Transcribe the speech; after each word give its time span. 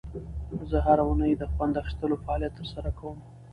زه 0.69 0.77
هره 0.85 1.03
اونۍ 1.07 1.33
د 1.37 1.43
خوند 1.53 1.73
اخیستلو 1.81 2.21
فعالیت 2.23 2.53
ترسره 2.59 2.89
کوم. 2.99 3.17